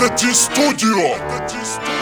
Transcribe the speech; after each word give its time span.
Это 0.00 0.16
Ди-студио! 0.16 1.14
Это 1.14 1.46
Ди-студио! 1.50 1.99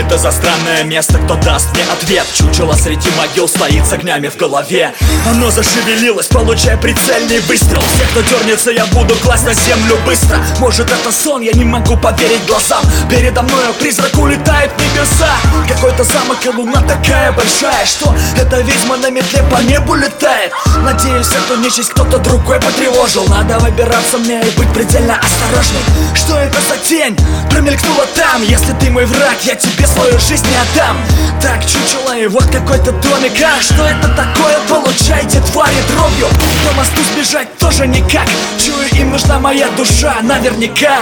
Это 0.00 0.16
за 0.16 0.30
странное 0.30 0.82
место, 0.84 1.18
кто 1.18 1.34
даст 1.36 1.68
мне 1.74 1.82
ответ? 1.92 2.26
Чучело 2.32 2.74
среди 2.74 3.10
могил 3.10 3.46
стоит 3.48 3.86
с 3.86 3.92
огнями 3.92 4.28
в 4.28 4.36
голове. 4.36 4.94
Оно 5.28 5.50
зашевелилось, 5.50 6.26
получая 6.26 6.76
прицельный 6.78 7.40
выстрел. 7.40 7.82
Всех, 7.82 8.10
кто 8.10 8.22
дернется, 8.22 8.70
я 8.70 8.86
буду 8.86 9.14
класть 9.16 9.44
на 9.44 9.52
землю 9.52 9.98
быстро. 10.06 10.38
Может 10.58 10.90
это 10.90 11.12
сон, 11.12 11.42
я 11.42 11.52
не 11.52 11.64
могу 11.64 11.96
поверить 11.96 12.46
глазам. 12.46 12.82
Передо 13.10 13.42
мною 13.42 13.74
призрак 13.74 14.16
улетает 14.16 14.70
в 14.72 14.78
небеса. 14.78 15.36
Какой-то 15.68 16.04
замок 16.04 16.38
и 16.44 16.48
луна 16.48 16.80
такая 16.82 17.32
большая 17.32 17.84
Что 17.84 18.14
эта 18.38 18.60
ведьма 18.60 18.96
на 18.96 19.10
метле 19.10 19.42
по 19.50 19.60
небу 19.62 19.94
летает. 19.94 20.52
Надеюсь, 20.78 21.28
эту 21.28 21.60
нечисть 21.60 21.90
кто-то 21.90 22.18
другой 22.18 22.58
потревожил. 22.60 23.26
Надо 23.28 23.58
выбираться 23.58 24.16
мне 24.18 24.40
и 24.40 24.50
быть 24.56 24.72
предельно 24.72 25.18
осторожным 25.18 25.82
Что 26.14 26.38
это 26.38 26.58
за 26.68 26.76
тень? 26.78 27.16
Промелькнула 27.50 28.06
там? 28.14 28.42
Если 28.42 28.72
ты 28.80 28.90
мой 28.90 29.04
враг, 29.04 29.36
я 29.44 29.54
тебе 29.54 29.86
свою 29.90 30.18
жизнь 30.18 30.46
не 30.48 30.56
отдам. 30.56 30.96
Так, 31.40 31.64
чучело 31.64 32.16
и 32.16 32.26
вот 32.26 32.44
какой-то 32.46 32.92
домик. 32.92 33.32
А 33.42 33.60
что 33.62 33.84
это 33.84 34.08
такое? 34.08 34.58
Получайте 34.68 35.40
твари 35.52 35.82
дробью 35.88 36.28
По 36.38 36.76
мосту 36.76 37.02
сбежать 37.12 37.56
тоже 37.58 37.86
никак. 37.86 38.28
Чую, 38.58 38.88
им 39.00 39.10
нужна 39.10 39.38
моя 39.38 39.68
душа 39.76 40.16
наверняка. 40.22 40.98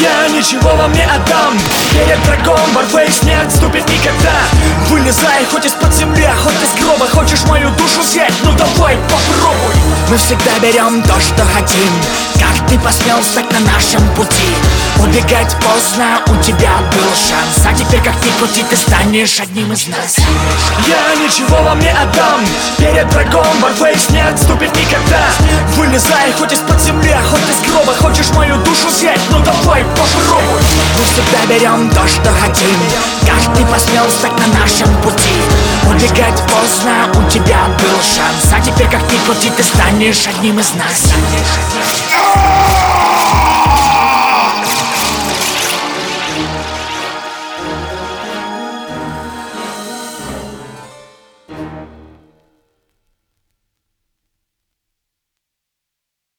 Я 0.00 0.28
ничего 0.28 0.70
вам 0.76 0.92
не 0.92 1.02
отдам. 1.02 1.58
Перед 1.92 2.18
врагом 2.26 2.60
Warface 2.74 3.24
не 3.24 3.34
отступит 3.34 3.88
никогда. 3.88 4.34
Вылезай 4.88 5.44
хоть 5.50 5.64
из-под 5.64 5.92
земли, 5.94 6.28
хоть 6.42 6.54
из 6.62 6.82
гроба. 6.82 7.06
Хочешь 7.08 7.44
мою 7.46 7.70
душу 7.70 8.00
взять? 8.02 8.32
Ну 8.44 8.52
давай, 8.52 8.96
попробуй 9.08 9.67
Мы 10.10 10.16
всегда 10.16 10.58
берем 10.62 11.02
то, 11.02 11.20
что 11.20 11.44
хотим. 11.44 11.92
Как 12.40 12.66
ты 12.66 12.78
посмел 12.78 13.22
стать 13.22 13.50
на 13.52 13.60
нашем 13.60 14.00
пути. 14.14 14.48
Убегать 15.02 15.54
поздно, 15.60 16.20
у 16.28 16.42
тебя 16.42 16.72
был 16.92 17.10
шанс. 17.12 17.66
А 17.66 17.74
теперь 17.74 18.00
как 18.00 18.14
ни 18.24 18.30
крути, 18.38 18.64
ты 18.70 18.76
станешь 18.76 19.38
одним 19.38 19.70
из 19.70 19.86
нас. 19.88 20.16
Я 20.86 21.14
ничего 21.22 21.62
вам 21.62 21.78
не 21.80 21.90
отдам. 21.90 22.40
Перед 22.78 23.12
врагом 23.12 23.46
Warface 23.60 24.10
не 24.12 24.20
отступит 24.20 24.74
никогда. 24.74 25.26
Вылезай 25.76 26.32
хоть 26.38 26.52
из-под 26.52 26.80
земли, 26.80 27.14
хоть 27.30 27.40
из 27.40 27.70
гроба. 27.70 27.92
Хочешь 28.00 28.30
мою 28.30 28.56
душу 28.62 28.88
взять? 28.88 29.20
Ну 29.30 29.40
давай, 29.40 29.84
попробуй. 29.84 30.62
Мы 30.96 31.04
всегда 31.04 31.46
берем 31.52 31.90
то, 31.90 32.08
что 32.08 32.32
хотим. 32.40 32.78
Каждый 33.26 33.66
посмел 33.66 34.08
стать 34.08 34.32
на 34.38 34.58
нашем 34.58 34.88
пути. 35.02 35.36
Убегать 35.84 36.40
поздно, 36.48 37.08
у 37.14 37.30
тебя 37.30 37.60
теперь 38.68 38.90
как 38.90 39.02
ни 39.12 39.18
крути, 39.24 39.50
ты 39.56 39.62
станешь 39.62 40.26
одним 40.26 40.58
из 40.58 40.74
нас 40.74 41.14